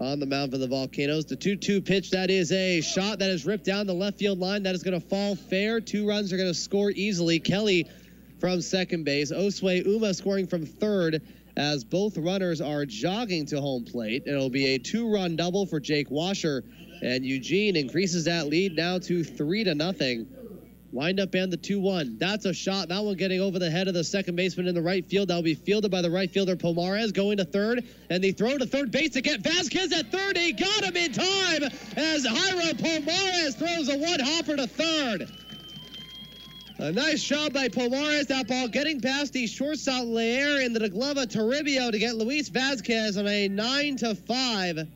[0.00, 1.24] on the mound for the Volcanoes.
[1.24, 4.38] The 2 2 pitch, that is a shot that is ripped down the left field
[4.38, 4.62] line.
[4.62, 5.80] That is going to fall fair.
[5.80, 7.40] Two runs are going to score easily.
[7.40, 7.88] Kelly
[8.38, 9.32] from second base.
[9.32, 11.22] Josue Uma scoring from third
[11.56, 14.22] as both runners are jogging to home plate.
[14.26, 16.64] It'll be a two run double for Jake Washer.
[17.02, 20.26] And Eugene increases that lead now to three to nothing.
[20.90, 22.16] Wind up and the 2 1.
[22.18, 22.88] That's a shot.
[22.88, 25.28] That one getting over the head of the second baseman in the right field.
[25.28, 27.84] That'll be fielded by the right fielder Pomares going to third.
[28.08, 30.38] And the throw to third base to get Vasquez at third.
[30.38, 31.64] He got him in time
[31.96, 35.30] as Jairo Pomares throws a one hopper to third.
[36.78, 38.28] A nice shot by Pomares.
[38.28, 42.48] That ball getting past the shortstop Leer into the glove of Toribio to get Luis
[42.48, 44.88] Vasquez on a 9 to 5.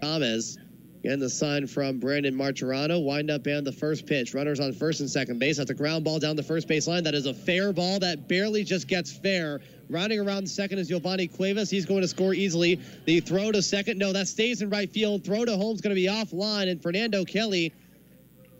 [0.00, 0.58] Gomez
[1.04, 3.02] and the sign from Brandon Martorano.
[3.02, 4.34] Wind up and the first pitch.
[4.34, 5.58] Runners on first and second base.
[5.58, 7.04] That's a ground ball down the first base line.
[7.04, 9.60] That is a fair ball that barely just gets fair.
[9.90, 11.68] Rounding around second is Giovanni Cuevas.
[11.68, 12.80] He's going to score easily.
[13.04, 13.98] The throw to second.
[13.98, 15.24] No, that stays in right field.
[15.24, 16.70] Throw to home's going to be offline.
[16.70, 17.72] And Fernando Kelly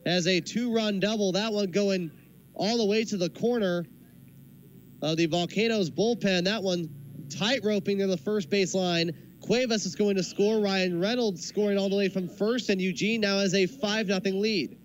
[0.05, 1.33] has a two run double.
[1.33, 2.11] That one going
[2.55, 3.87] all the way to the corner
[5.01, 6.45] of the Volcanoes bullpen.
[6.45, 6.91] That one
[7.31, 9.13] tight roping to the first base line.
[9.45, 10.59] Cuevas is going to score.
[10.59, 14.21] Ryan Reynolds scoring all the way from first, and Eugene now has a 5 0
[14.25, 14.79] lead.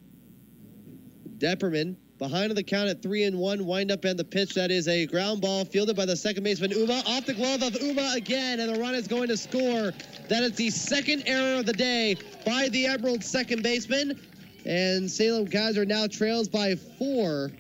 [1.38, 3.66] Depperman behind the count at 3 and 1.
[3.66, 4.54] Wind up and the pitch.
[4.56, 7.02] That is a ground ball fielded by the second baseman Uma.
[7.08, 9.94] Off the glove of Uma again, and the run is going to score.
[10.28, 14.20] That is the second error of the day by the Emerald second baseman.
[14.66, 17.52] And Salem Keizer now trails by four.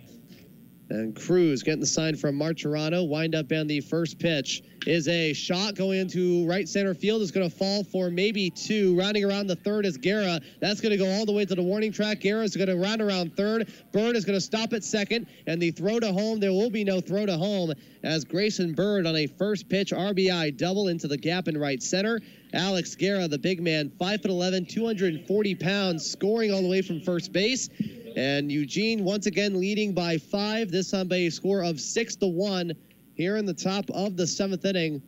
[0.89, 3.07] And Cruz getting the sign from Martorano.
[3.07, 7.21] Wind up and the first pitch is a shot going into right center field.
[7.21, 8.97] Is going to fall for maybe two.
[8.97, 10.39] Rounding around the third is Guerra.
[10.59, 12.21] That's going to go all the way to the warning track.
[12.21, 13.71] Guerra is going to round around third.
[13.91, 15.27] Byrd is going to stop at second.
[15.45, 17.73] And the throw to home, there will be no throw to home
[18.03, 22.19] as Grayson Byrd on a first pitch RBI double into the gap in right center.
[22.53, 27.69] Alex Guerra, the big man, 5'11, 240 pounds, scoring all the way from first base.
[28.15, 32.28] And Eugene once again leading by five, this time by a score of six to
[32.28, 32.73] one
[33.16, 35.01] here in the top of the seventh inning.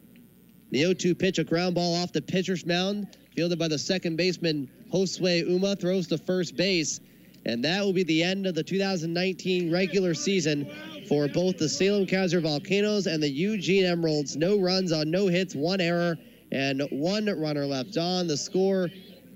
[0.72, 4.70] The 0-2 pitch, a ground ball off the pitcher's mound, fielded by the second baseman
[4.94, 7.00] Josue Uma, throws to first base.
[7.46, 10.70] And that will be the end of the 2019 regular season
[11.08, 14.38] for both the Salem Keizer Volcanoes and the Eugene Emeralds.
[14.38, 16.18] No runs on no hits, one error,
[16.52, 18.28] and one runner left on.
[18.28, 18.90] The score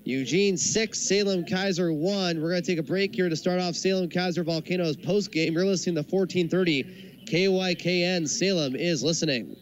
[0.06, 2.40] Eugene 6, Salem Keizer 1.
[2.40, 5.54] We're going to take a break here to start off Salem Keizer Volcanoes post game.
[5.54, 8.30] You're listening to 1430 KYKN.
[8.30, 9.58] Salem is listening.